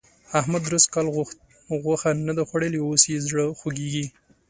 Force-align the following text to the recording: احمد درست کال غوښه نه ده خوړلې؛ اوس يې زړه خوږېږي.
احمد 0.39 0.61
درست 0.67 0.87
کال 0.93 1.05
غوښه 1.85 2.09
نه 2.27 2.33
ده 2.37 2.43
خوړلې؛ 2.49 2.79
اوس 2.85 3.01
يې 3.11 3.17
زړه 3.27 3.43
خوږېږي. 3.59 4.05